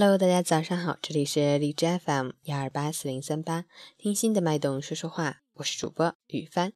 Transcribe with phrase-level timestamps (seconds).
[0.00, 3.64] Hello，大家早上好，这里是荔枝 FM 幺二八四零三八，
[3.96, 6.72] 听心的脉动说说话，我是主播雨帆。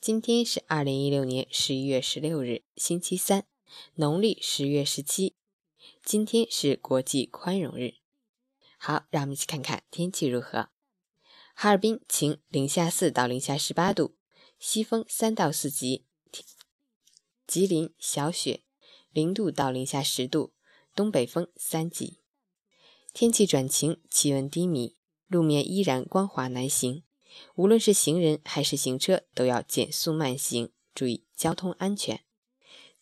[0.00, 3.44] 今天是二零一六年十一月十六日，星期三，
[3.96, 5.34] 农历十月十七。
[6.04, 7.94] 今天是国际宽容日。
[8.78, 10.68] 好，让我们一起看看天气如何。
[11.56, 14.14] 哈尔滨晴，零下四到零下十八度，
[14.60, 16.06] 西风三到四级。
[17.48, 18.62] 吉林小雪，
[19.10, 20.52] 零度到零下十度，
[20.94, 22.19] 东北风三级。
[23.12, 24.96] 天气转晴，气温低迷，
[25.26, 27.02] 路面依然光滑难行。
[27.54, 32.20] 无论是行人还是行车，都要减速慢行，注意交通安全。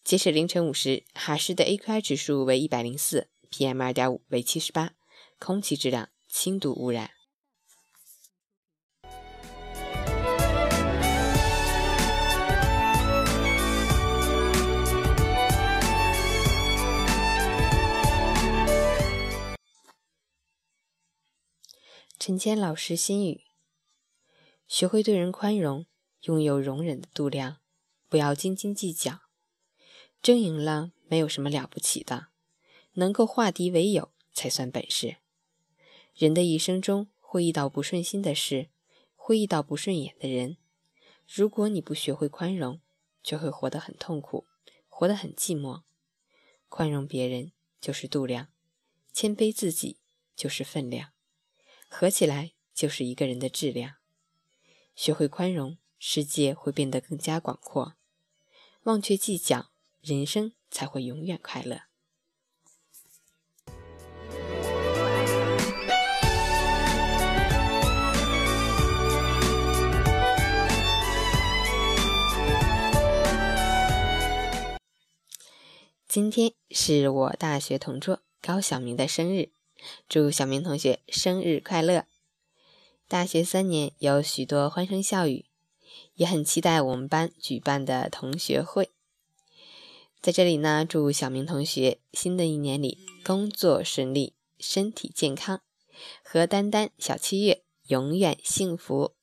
[0.03, 4.95] 截止凌晨五时，哈市的 AQI 指数为一百零四，PM 二点五为七十八，
[5.39, 7.11] 空气质量轻度污染。
[22.29, 23.47] 陈谦老师心语：
[24.67, 25.87] 学会对人宽容，
[26.25, 27.57] 拥有容忍的度量，
[28.07, 29.21] 不要斤斤计较。
[30.21, 32.29] 争赢了没有什么了不起的，
[32.93, 35.17] 能够化敌为友才算本事。
[36.15, 38.69] 人的一生中会遇到不顺心的事，
[39.17, 40.59] 会遇到不顺眼的人。
[41.27, 42.83] 如果你不学会宽容，
[43.23, 44.47] 就会活得很痛苦，
[44.87, 45.81] 活得很寂寞。
[46.69, 48.49] 宽容别人就是度量，
[49.15, 49.97] 谦卑自己
[50.37, 51.13] 就是分量。
[51.89, 53.97] 合起来就是一个人的质量。
[54.95, 57.95] 学会宽容，世界会变得更加广阔；
[58.83, 61.83] 忘却计较，人生才会永远快乐。
[76.07, 79.58] 今天是我大学同桌高晓明的生日。
[80.09, 82.07] 祝小明同学生日快乐！
[83.07, 85.47] 大学三年有许多欢声笑语，
[86.15, 88.91] 也很期待我们班举办的同学会。
[90.21, 95.63] 在这里呢，祝小明同学新的一年里工作顺利，身体健康，
[96.25, 99.15] 和丹丹、小七月永远幸福。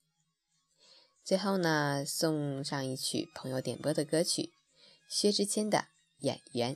[1.24, 4.54] 最后呢，送上一曲朋友点播的歌曲，
[5.10, 5.80] 薛之谦的
[6.20, 6.76] 《演员》。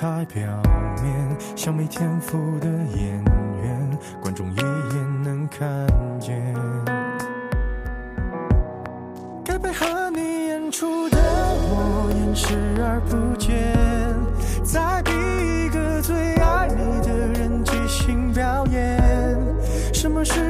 [0.00, 0.42] 太表
[1.02, 2.66] 面，像没天赋的
[2.96, 3.22] 演
[3.62, 5.68] 员，观众一眼能看
[6.18, 6.54] 见。
[9.44, 13.76] 该配合你演出的我演视而不见，
[14.64, 18.98] 在逼一个最爱你的人即兴表演。
[19.92, 20.49] 什么是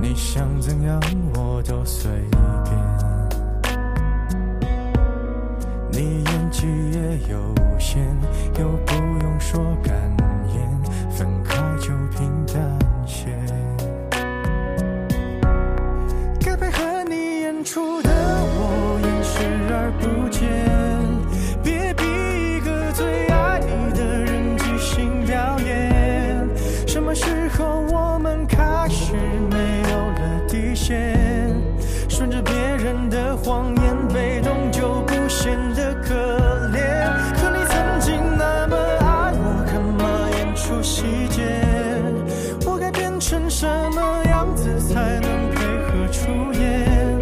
[0.00, 1.00] 你想怎样
[1.36, 2.10] 我都随
[32.84, 36.14] 人的谎言被动就不显得可
[36.68, 41.64] 怜可你曾经那么爱我干嘛演出细节
[42.66, 47.18] 我该变成什么样子才能配合出演？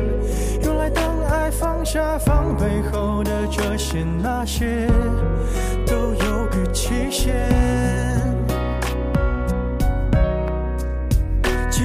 [0.62, 4.88] 原来当爱放下防备后的这些那些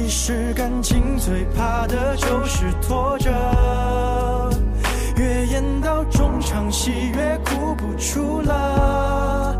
[0.00, 3.28] 其实感情最怕的就是拖着，
[5.16, 9.57] 越演到中场戏越哭不出了，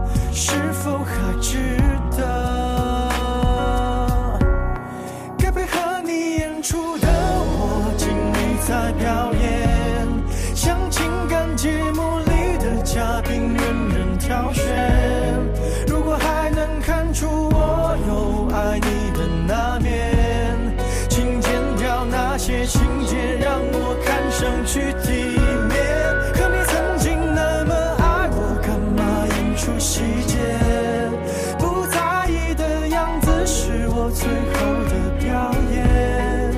[29.88, 30.36] 细节？
[31.58, 36.52] 不在意的样子是我最后的表演，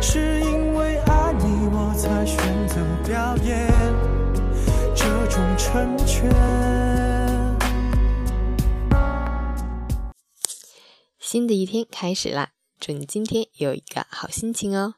[0.00, 3.70] 是因为爱你我才选择表演
[4.96, 6.32] 这种成全。
[11.20, 14.94] 新的一天开始啦，祝你今天有一个好心情哦。